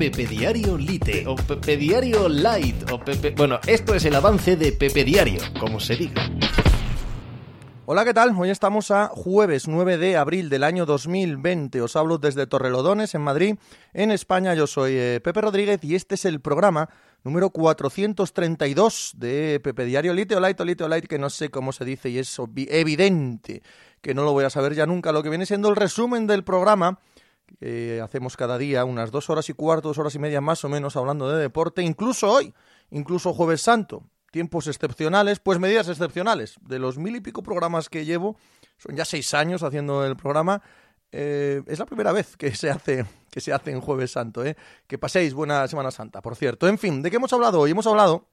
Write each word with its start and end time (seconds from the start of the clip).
Pepe 0.00 0.24
Diario 0.24 0.78
Lite 0.78 1.26
o 1.26 1.36
Pepe 1.36 1.76
Diario 1.76 2.26
Light 2.26 2.90
o 2.90 2.98
Pepe... 2.98 3.34
Bueno, 3.36 3.60
esto 3.66 3.94
es 3.94 4.02
el 4.06 4.14
avance 4.14 4.56
de 4.56 4.72
Pepe 4.72 5.04
Diario, 5.04 5.42
como 5.60 5.78
se 5.78 5.94
diga. 5.94 6.26
Hola, 7.84 8.06
¿qué 8.06 8.14
tal? 8.14 8.34
Hoy 8.34 8.48
estamos 8.48 8.90
a 8.90 9.08
jueves 9.08 9.68
9 9.68 9.98
de 9.98 10.16
abril 10.16 10.48
del 10.48 10.64
año 10.64 10.86
2020. 10.86 11.82
Os 11.82 11.96
hablo 11.96 12.16
desde 12.16 12.46
Torrelodones, 12.46 13.14
en 13.14 13.20
Madrid, 13.20 13.56
en 13.92 14.10
España. 14.10 14.54
Yo 14.54 14.66
soy 14.66 14.94
eh, 14.94 15.20
Pepe 15.22 15.42
Rodríguez 15.42 15.84
y 15.84 15.94
este 15.94 16.14
es 16.14 16.24
el 16.24 16.40
programa 16.40 16.88
número 17.22 17.50
432 17.50 19.16
de 19.18 19.60
Pepe 19.62 19.84
Diario 19.84 20.14
Lite 20.14 20.34
o 20.34 20.40
Light 20.40 20.58
o 20.58 20.64
Lite 20.64 20.84
o 20.84 20.88
Light, 20.88 21.08
que 21.08 21.18
no 21.18 21.28
sé 21.28 21.50
cómo 21.50 21.72
se 21.72 21.84
dice 21.84 22.08
y 22.08 22.16
es 22.16 22.34
evidente 22.56 23.62
que 24.00 24.14
no 24.14 24.24
lo 24.24 24.32
voy 24.32 24.46
a 24.46 24.50
saber 24.50 24.74
ya 24.74 24.86
nunca. 24.86 25.12
Lo 25.12 25.22
que 25.22 25.28
viene 25.28 25.44
siendo 25.44 25.68
el 25.68 25.76
resumen 25.76 26.26
del 26.26 26.42
programa 26.42 27.00
que 27.58 28.00
hacemos 28.00 28.36
cada 28.36 28.58
día, 28.58 28.84
unas 28.84 29.10
dos 29.10 29.30
horas 29.30 29.48
y 29.48 29.54
cuarto, 29.54 29.88
dos 29.88 29.98
horas 29.98 30.14
y 30.14 30.18
media 30.18 30.40
más 30.40 30.64
o 30.64 30.68
menos 30.68 30.96
hablando 30.96 31.28
de 31.30 31.40
deporte, 31.40 31.82
incluso 31.82 32.30
hoy, 32.30 32.54
incluso 32.90 33.32
jueves 33.32 33.62
santo 33.62 34.04
tiempos 34.30 34.68
excepcionales, 34.68 35.40
pues 35.40 35.58
medidas 35.58 35.88
excepcionales. 35.88 36.54
De 36.60 36.78
los 36.78 36.98
mil 36.98 37.16
y 37.16 37.20
pico 37.20 37.42
programas 37.42 37.88
que 37.88 38.04
llevo, 38.04 38.36
son 38.78 38.96
ya 38.96 39.04
seis 39.04 39.34
años 39.34 39.62
haciendo 39.62 40.04
el 40.04 40.16
programa, 40.16 40.62
eh, 41.12 41.62
es 41.66 41.78
la 41.78 41.86
primera 41.86 42.12
vez 42.12 42.36
que 42.36 42.54
se 42.54 42.70
hace 42.70 43.04
que 43.30 43.40
se 43.40 43.52
hace 43.52 43.70
en 43.70 43.80
Jueves 43.80 44.12
Santo, 44.12 44.44
¿eh? 44.44 44.56
Que 44.86 44.98
paséis 44.98 45.34
buena 45.34 45.66
Semana 45.68 45.90
Santa, 45.90 46.20
por 46.20 46.34
cierto. 46.36 46.66
En 46.68 46.78
fin, 46.78 47.02
¿de 47.02 47.10
qué 47.10 47.16
hemos 47.16 47.32
hablado 47.32 47.60
hoy? 47.60 47.70
Hemos 47.70 47.86
hablado 47.86 48.28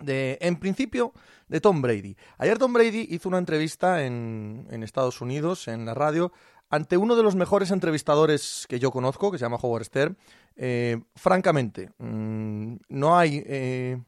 de, 0.00 0.38
en 0.40 0.56
principio, 0.56 1.12
de 1.48 1.60
Tom 1.60 1.82
Brady. 1.82 2.16
Ayer 2.38 2.56
Tom 2.58 2.72
Brady 2.72 3.08
hizo 3.10 3.28
una 3.28 3.38
entrevista 3.38 4.04
en, 4.04 4.68
en 4.70 4.82
Estados 4.84 5.20
Unidos, 5.20 5.66
en 5.66 5.84
la 5.84 5.94
radio, 5.94 6.32
ante 6.70 6.96
uno 6.96 7.16
de 7.16 7.22
los 7.22 7.34
mejores 7.34 7.72
entrevistadores 7.72 8.66
que 8.68 8.78
yo 8.78 8.90
conozco, 8.90 9.30
que 9.30 9.38
se 9.38 9.44
llama 9.44 9.58
Howard 9.60 9.84
Stern. 9.84 10.16
Eh, 10.56 11.02
francamente, 11.16 11.90
mm, 11.98 12.76
no 12.88 13.18
hay 13.18 13.42
eh, 13.44 14.00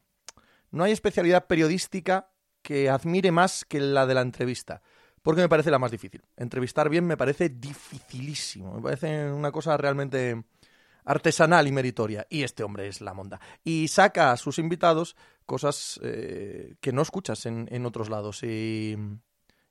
no 0.70 0.84
hay 0.84 0.92
especialidad 0.92 1.46
periodística 1.46 2.30
que 2.62 2.88
admire 2.88 3.32
más 3.32 3.64
que 3.64 3.80
la 3.80 4.06
de 4.06 4.14
la 4.14 4.22
entrevista, 4.22 4.80
porque 5.22 5.42
me 5.42 5.48
parece 5.48 5.70
la 5.70 5.78
más 5.78 5.90
difícil. 5.90 6.22
Entrevistar 6.36 6.88
bien 6.88 7.04
me 7.06 7.16
parece 7.16 7.48
dificilísimo, 7.48 8.74
me 8.74 8.82
parece 8.82 9.30
una 9.30 9.50
cosa 9.50 9.76
realmente 9.76 10.44
artesanal 11.04 11.66
y 11.66 11.72
meritoria. 11.72 12.26
Y 12.30 12.44
este 12.44 12.62
hombre 12.62 12.86
es 12.86 13.00
la 13.00 13.12
monda. 13.12 13.40
Y 13.64 13.88
saca 13.88 14.32
a 14.32 14.36
sus 14.36 14.58
invitados 14.58 15.16
cosas 15.46 16.00
eh, 16.02 16.76
que 16.80 16.92
no 16.92 17.02
escuchas 17.02 17.44
en, 17.46 17.68
en 17.70 17.86
otros 17.86 18.08
lados. 18.08 18.42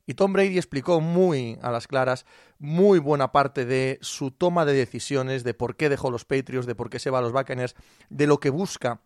Y, 0.06 0.14
Tom 0.14 0.34
Brady 0.34 0.58
explicó 0.58 1.02
muy 1.02 1.58
a 1.62 1.72
las 1.72 1.88
claras, 1.88 2.26
muy 2.60 3.00
buena 3.00 3.32
parte 3.32 3.66
de 3.66 4.00
su 4.02 4.32
toma 4.32 4.66
de 4.66 4.74
decisiones, 4.74 5.44
de 5.44 5.54
por 5.54 5.76
qué 5.76 5.90
dejó 5.90 6.12
los 6.12 6.26
Patriots, 6.26 6.66
de 6.68 6.76
por 6.76 6.90
qué 6.90 7.00
se 7.00 7.10
va 7.10 7.20
a 7.20 7.22
los 7.22 7.34
Buccaneers, 7.34 7.76
de 8.10 8.28
lo 8.28 8.40
que 8.40 8.50
busca 8.50 9.02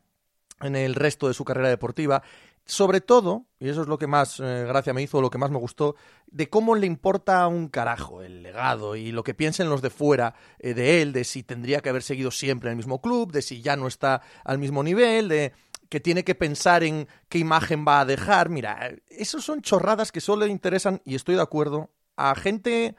en 0.61 0.75
el 0.75 0.95
resto 0.95 1.27
de 1.27 1.33
su 1.33 1.45
carrera 1.45 1.69
deportiva. 1.69 2.23
Sobre 2.67 2.99
todo, 2.99 3.45
y 3.59 3.69
eso 3.69 3.83
es 3.83 3.87
lo 3.87 3.99
que 3.99 4.07
más 4.07 4.39
eh, 4.39 4.65
gracia 4.67 4.91
me 4.91 5.03
hizo, 5.03 5.21
lo 5.21 5.29
que 5.29 5.37
más 5.37 5.51
me 5.51 5.59
gustó, 5.59 5.95
de 6.25 6.49
cómo 6.49 6.73
le 6.73 6.87
importa 6.87 7.47
un 7.47 7.67
carajo 7.67 8.23
el 8.23 8.41
legado 8.41 8.95
y 8.95 9.11
lo 9.11 9.23
que 9.23 9.35
piensen 9.35 9.69
los 9.69 9.83
de 9.83 9.91
fuera 9.91 10.33
eh, 10.57 10.73
de 10.73 11.03
él, 11.03 11.13
de 11.13 11.25
si 11.25 11.43
tendría 11.43 11.81
que 11.81 11.89
haber 11.89 12.01
seguido 12.01 12.31
siempre 12.31 12.69
en 12.69 12.71
el 12.71 12.77
mismo 12.77 13.01
club, 13.01 13.31
de 13.31 13.43
si 13.43 13.61
ya 13.61 13.75
no 13.75 13.85
está 13.85 14.23
al 14.43 14.57
mismo 14.57 14.81
nivel, 14.81 15.27
de 15.27 15.53
que 15.89 15.99
tiene 15.99 16.23
que 16.23 16.35
pensar 16.35 16.83
en 16.83 17.07
qué 17.29 17.37
imagen 17.37 17.85
va 17.87 18.01
a 18.01 18.05
dejar. 18.05 18.49
Mira, 18.49 18.91
esas 19.07 19.43
son 19.43 19.61
chorradas 19.61 20.11
que 20.11 20.21
solo 20.21 20.45
interesan, 20.47 21.01
y 21.05 21.15
estoy 21.15 21.35
de 21.35 21.41
acuerdo, 21.41 21.91
a 22.15 22.35
gente 22.35 22.95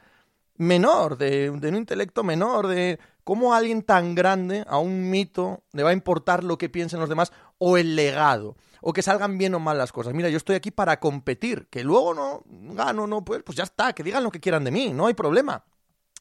menor, 0.56 1.18
de, 1.18 1.50
de 1.50 1.68
un 1.68 1.76
intelecto 1.76 2.24
menor, 2.24 2.66
de 2.66 2.98
cómo 3.24 3.52
a 3.52 3.58
alguien 3.58 3.82
tan 3.82 4.14
grande, 4.14 4.64
a 4.68 4.78
un 4.78 5.10
mito, 5.10 5.64
le 5.72 5.82
va 5.82 5.90
a 5.90 5.94
importar 5.94 6.44
lo 6.44 6.58
que 6.58 6.68
piensen 6.68 7.00
los 7.00 7.08
demás 7.08 7.32
o 7.58 7.76
el 7.76 7.96
legado, 7.96 8.56
o 8.80 8.92
que 8.92 9.02
salgan 9.02 9.36
bien 9.38 9.54
o 9.54 9.58
mal 9.58 9.78
las 9.78 9.92
cosas. 9.92 10.14
Mira, 10.14 10.28
yo 10.28 10.36
estoy 10.36 10.56
aquí 10.56 10.70
para 10.70 11.00
competir, 11.00 11.66
que 11.68 11.82
luego 11.82 12.14
no 12.14 12.42
gano, 12.74 13.06
no, 13.06 13.24
pues, 13.24 13.42
pues 13.42 13.56
ya 13.56 13.64
está, 13.64 13.92
que 13.92 14.02
digan 14.02 14.22
lo 14.22 14.30
que 14.30 14.40
quieran 14.40 14.64
de 14.64 14.70
mí, 14.70 14.92
no 14.92 15.06
hay 15.06 15.14
problema. 15.14 15.64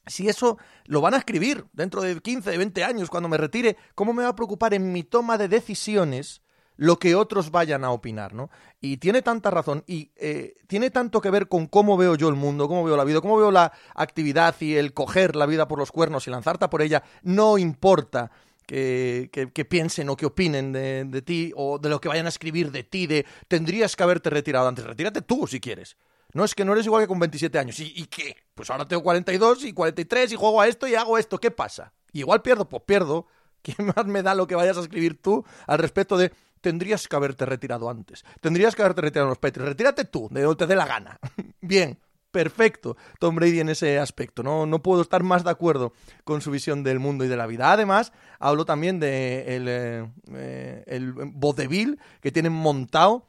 Si 0.07 0.27
eso 0.29 0.57
lo 0.85 1.01
van 1.01 1.15
a 1.15 1.17
escribir 1.17 1.65
dentro 1.73 2.01
de 2.01 2.19
15, 2.19 2.57
20 2.57 2.83
años, 2.83 3.09
cuando 3.09 3.29
me 3.29 3.37
retire, 3.37 3.77
¿cómo 3.95 4.13
me 4.13 4.23
va 4.23 4.29
a 4.29 4.35
preocupar 4.35 4.73
en 4.73 4.91
mi 4.91 5.03
toma 5.03 5.37
de 5.37 5.47
decisiones 5.47 6.41
lo 6.77 6.99
que 6.99 7.15
otros 7.15 7.51
vayan 7.51 7.83
a 7.83 7.91
opinar, 7.91 8.33
¿no? 8.33 8.49
Y 8.81 8.97
tiene 8.97 9.21
tanta 9.21 9.49
razón 9.49 9.83
y 9.87 10.11
eh, 10.15 10.55
tiene 10.67 10.89
tanto 10.89 11.21
que 11.21 11.29
ver 11.29 11.47
con 11.47 11.67
cómo 11.67 11.97
veo 11.97 12.15
yo 12.15 12.29
el 12.29 12.35
mundo, 12.35 12.67
cómo 12.67 12.83
veo 12.83 12.97
la 12.97 13.03
vida, 13.03 13.21
cómo 13.21 13.37
veo 13.37 13.51
la 13.51 13.71
actividad 13.95 14.55
y 14.59 14.75
el 14.75 14.93
coger 14.93 15.35
la 15.35 15.45
vida 15.45 15.67
por 15.67 15.79
los 15.79 15.91
cuernos 15.91 16.27
y 16.27 16.31
lanzarte 16.31 16.67
por 16.67 16.81
ella, 16.81 17.03
no 17.23 17.57
importa. 17.57 18.31
Que, 18.67 19.29
que, 19.31 19.65
piensen 19.65 20.09
o 20.09 20.17
que 20.17 20.25
opinen 20.25 20.73
de, 20.73 21.21
ti 21.21 21.53
o 21.55 21.77
de 21.77 21.87
lo 21.87 22.01
que 22.01 22.07
vayan 22.07 22.25
a 22.25 22.29
escribir 22.29 22.71
de 22.71 22.83
ti, 22.83 23.05
de 23.05 23.23
tendrías 23.47 23.95
que 23.95 24.01
haberte 24.01 24.31
retirado 24.31 24.67
antes, 24.67 24.83
retírate 24.83 25.21
tú 25.21 25.45
si 25.45 25.59
quieres. 25.59 25.97
No 26.33 26.43
es 26.43 26.55
que 26.55 26.65
no 26.65 26.73
eres 26.73 26.87
igual 26.87 27.03
que 27.03 27.07
con 27.07 27.19
27 27.19 27.59
años. 27.59 27.79
¿Y, 27.79 27.93
¿Y 27.95 28.07
qué? 28.07 28.35
Pues 28.55 28.71
ahora 28.71 28.87
tengo 28.87 29.03
42 29.03 29.65
y 29.65 29.73
43 29.73 30.31
y 30.31 30.35
juego 30.35 30.61
a 30.61 30.67
esto 30.67 30.87
y 30.87 30.95
hago 30.95 31.19
esto. 31.19 31.37
¿Qué 31.37 31.51
pasa? 31.51 31.93
Y 32.11 32.21
igual 32.21 32.41
pierdo, 32.41 32.67
pues 32.67 32.81
pierdo. 32.87 33.27
¿Quién 33.61 33.93
más 33.95 34.05
me 34.05 34.23
da 34.23 34.35
lo 34.35 34.47
que 34.47 34.55
vayas 34.55 34.77
a 34.77 34.81
escribir 34.81 35.21
tú 35.21 35.45
al 35.67 35.77
respecto 35.77 36.17
de 36.17 36.31
tendrías 36.65 37.07
que 37.07 37.15
haberte 37.15 37.45
retirado 37.45 37.91
antes. 37.91 38.25
Tendrías 38.41 38.73
que 38.73 38.81
haberte 38.81 39.01
retirado 39.01 39.29
los 39.29 39.37
Patriots. 39.37 39.69
Retírate 39.69 40.05
tú, 40.05 40.29
de 40.31 40.41
donde 40.41 40.57
te 40.57 40.65
dé 40.65 40.75
la 40.75 40.87
gana. 40.87 41.19
Bien, 41.61 41.99
perfecto 42.31 42.97
Tom 43.19 43.35
Brady 43.35 43.59
en 43.59 43.69
ese 43.69 43.99
aspecto. 43.99 44.41
No, 44.41 44.65
no 44.65 44.81
puedo 44.81 45.03
estar 45.03 45.21
más 45.21 45.43
de 45.43 45.51
acuerdo 45.51 45.93
con 46.23 46.41
su 46.41 46.49
visión 46.49 46.81
del 46.81 46.97
mundo 46.97 47.23
y 47.23 47.27
de 47.27 47.37
la 47.37 47.45
vida. 47.45 47.71
Además, 47.71 48.13
hablo 48.39 48.65
también 48.65 48.99
de 48.99 49.55
el, 49.55 49.67
eh, 49.67 50.09
eh 50.33 50.83
el 50.87 51.13
vodevil 51.13 51.99
que 52.19 52.31
tienen 52.31 52.53
montado 52.53 53.27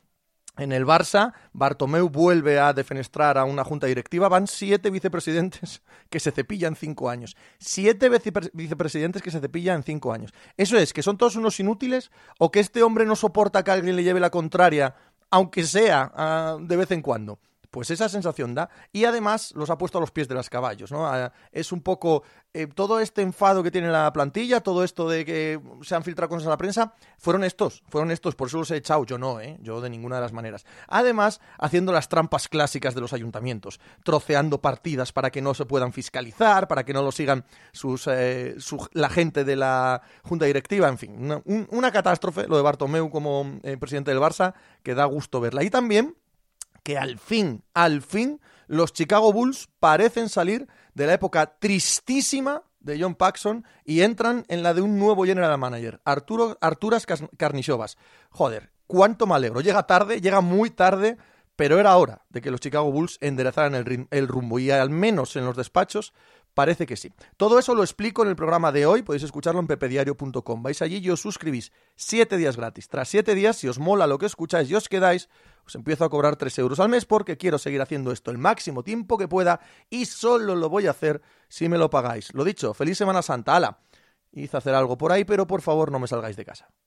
en 0.58 0.72
el 0.72 0.86
Barça, 0.86 1.34
Bartomeu 1.52 2.08
vuelve 2.08 2.58
a 2.58 2.72
defenestrar 2.72 3.38
a 3.38 3.44
una 3.44 3.64
junta 3.64 3.86
directiva. 3.86 4.28
Van 4.28 4.46
siete 4.46 4.90
vicepresidentes 4.90 5.82
que 6.10 6.20
se 6.20 6.30
cepillan 6.30 6.76
cinco 6.76 7.10
años. 7.10 7.36
Siete 7.58 8.10
vicepresidentes 8.52 9.22
que 9.22 9.30
se 9.30 9.40
cepillan 9.40 9.82
cinco 9.82 10.12
años. 10.12 10.32
Eso 10.56 10.78
es, 10.78 10.92
que 10.92 11.02
son 11.02 11.18
todos 11.18 11.36
unos 11.36 11.60
inútiles 11.60 12.10
o 12.38 12.50
que 12.50 12.60
este 12.60 12.82
hombre 12.82 13.04
no 13.04 13.16
soporta 13.16 13.64
que 13.64 13.70
alguien 13.70 13.96
le 13.96 14.04
lleve 14.04 14.20
la 14.20 14.30
contraria, 14.30 14.94
aunque 15.30 15.64
sea 15.64 16.56
uh, 16.58 16.64
de 16.64 16.76
vez 16.76 16.90
en 16.90 17.02
cuando. 17.02 17.38
Pues 17.70 17.90
esa 17.90 18.08
sensación 18.08 18.54
da. 18.54 18.68
Y 18.92 19.04
además 19.04 19.52
los 19.54 19.70
ha 19.70 19.78
puesto 19.78 19.98
a 19.98 20.00
los 20.00 20.10
pies 20.10 20.28
de 20.28 20.34
los 20.34 20.50
caballos, 20.50 20.90
¿no? 20.92 21.08
Es 21.52 21.72
un 21.72 21.80
poco 21.80 22.22
eh, 22.52 22.66
todo 22.66 23.00
este 23.00 23.22
enfado 23.22 23.62
que 23.62 23.70
tiene 23.70 23.88
la 23.88 24.12
plantilla, 24.12 24.60
todo 24.60 24.82
esto 24.82 25.08
de 25.08 25.24
que 25.24 25.60
se 25.82 25.94
han 25.94 26.02
filtrado 26.02 26.30
cosas 26.30 26.46
a 26.46 26.50
la 26.50 26.56
prensa, 26.56 26.94
fueron 27.18 27.44
estos, 27.44 27.82
fueron 27.88 28.10
estos, 28.10 28.34
por 28.34 28.48
eso 28.48 28.58
los 28.58 28.70
he 28.70 28.76
echado, 28.76 29.04
yo 29.04 29.18
no, 29.18 29.40
¿eh? 29.40 29.58
Yo 29.60 29.80
de 29.80 29.90
ninguna 29.90 30.16
de 30.16 30.22
las 30.22 30.32
maneras. 30.32 30.64
Además, 30.88 31.40
haciendo 31.58 31.92
las 31.92 32.08
trampas 32.08 32.48
clásicas 32.48 32.94
de 32.94 33.00
los 33.00 33.12
ayuntamientos, 33.12 33.78
troceando 34.04 34.60
partidas 34.60 35.12
para 35.12 35.30
que 35.30 35.42
no 35.42 35.54
se 35.54 35.66
puedan 35.66 35.92
fiscalizar, 35.92 36.66
para 36.66 36.84
que 36.84 36.94
no 36.94 37.02
lo 37.02 37.12
sigan 37.12 37.44
sus, 37.72 38.06
eh, 38.06 38.56
la 38.92 39.10
gente 39.10 39.44
de 39.44 39.56
la 39.56 40.02
junta 40.22 40.46
directiva, 40.46 40.88
en 40.88 40.98
fin, 40.98 41.14
una, 41.18 41.42
una 41.70 41.92
catástrofe, 41.92 42.46
lo 42.48 42.56
de 42.56 42.62
Bartomeu 42.62 43.10
como 43.10 43.58
eh, 43.62 43.76
presidente 43.76 44.10
del 44.10 44.20
Barça, 44.20 44.54
que 44.82 44.94
da 44.94 45.04
gusto 45.04 45.40
verla. 45.40 45.62
Y 45.62 45.70
también 45.70 46.16
que 46.86 46.96
al 46.96 47.18
fin, 47.18 47.64
al 47.74 48.00
fin, 48.00 48.40
los 48.68 48.92
Chicago 48.92 49.32
Bulls 49.32 49.68
parecen 49.80 50.28
salir 50.28 50.68
de 50.94 51.08
la 51.08 51.14
época 51.14 51.58
tristísima 51.58 52.62
de 52.78 53.00
John 53.00 53.16
Paxson 53.16 53.64
y 53.84 54.02
entran 54.02 54.44
en 54.46 54.62
la 54.62 54.72
de 54.72 54.82
un 54.82 54.96
nuevo 54.96 55.24
general 55.24 55.58
manager, 55.58 56.00
Arturo, 56.04 56.56
Arturas 56.60 57.04
Karnisovas. 57.36 57.98
Joder, 58.30 58.70
cuánto 58.86 59.26
me 59.26 59.34
alegro. 59.34 59.62
Llega 59.62 59.88
tarde, 59.88 60.20
llega 60.20 60.40
muy 60.40 60.70
tarde, 60.70 61.16
pero 61.56 61.80
era 61.80 61.96
hora 61.96 62.24
de 62.28 62.40
que 62.40 62.52
los 62.52 62.60
Chicago 62.60 62.92
Bulls 62.92 63.18
enderezaran 63.20 63.74
el, 63.74 64.06
el 64.08 64.28
rumbo 64.28 64.60
y 64.60 64.70
al 64.70 64.90
menos 64.90 65.34
en 65.34 65.44
los 65.44 65.56
despachos 65.56 66.12
Parece 66.56 66.86
que 66.86 66.96
sí. 66.96 67.12
Todo 67.36 67.58
eso 67.58 67.74
lo 67.74 67.82
explico 67.82 68.22
en 68.22 68.30
el 68.30 68.34
programa 68.34 68.72
de 68.72 68.86
hoy, 68.86 69.02
podéis 69.02 69.24
escucharlo 69.24 69.60
en 69.60 69.66
pepediario.com. 69.66 70.62
Vais 70.62 70.80
allí 70.80 71.00
y 71.04 71.10
os 71.10 71.20
suscribís. 71.20 71.70
Siete 71.96 72.38
días 72.38 72.56
gratis. 72.56 72.88
Tras 72.88 73.10
siete 73.10 73.34
días, 73.34 73.56
si 73.58 73.68
os 73.68 73.78
mola 73.78 74.06
lo 74.06 74.16
que 74.16 74.24
escucháis 74.24 74.70
y 74.70 74.74
os 74.74 74.88
quedáis, 74.88 75.28
os 75.66 75.74
empiezo 75.74 76.06
a 76.06 76.08
cobrar 76.08 76.36
tres 76.36 76.58
euros 76.58 76.80
al 76.80 76.88
mes 76.88 77.04
porque 77.04 77.36
quiero 77.36 77.58
seguir 77.58 77.82
haciendo 77.82 78.10
esto 78.10 78.30
el 78.30 78.38
máximo 78.38 78.82
tiempo 78.82 79.18
que 79.18 79.28
pueda 79.28 79.60
y 79.90 80.06
solo 80.06 80.56
lo 80.56 80.70
voy 80.70 80.86
a 80.86 80.92
hacer 80.92 81.20
si 81.48 81.68
me 81.68 81.76
lo 81.76 81.90
pagáis. 81.90 82.32
Lo 82.32 82.42
dicho, 82.42 82.72
feliz 82.72 82.96
Semana 82.96 83.20
Santa. 83.20 83.54
Ala, 83.54 83.80
hice 84.32 84.56
hacer 84.56 84.74
algo 84.74 84.96
por 84.96 85.12
ahí, 85.12 85.26
pero 85.26 85.46
por 85.46 85.60
favor 85.60 85.92
no 85.92 85.98
me 85.98 86.08
salgáis 86.08 86.36
de 86.36 86.46
casa. 86.46 86.70